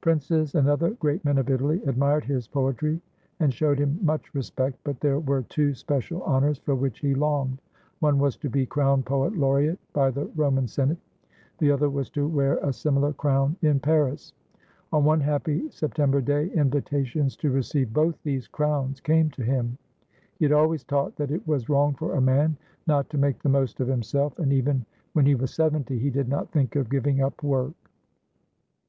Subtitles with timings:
[0.00, 3.00] Princes and other great men of Italy admired his poetry
[3.38, 7.62] and showed him much respect, but there were two special honors for which he longed.
[8.00, 10.98] One was to be crowned poet laureate by the Roman Senate;
[11.58, 14.32] the other was to wear a similar crown in Paris.
[14.92, 19.78] On one happy September day invitations to receive both these crowns came to him.
[20.40, 22.56] He had always taught that it was wrong for a man
[22.88, 26.28] not to make the most of himself, and even when he was seventy, he did
[26.28, 27.74] not think of giving up work.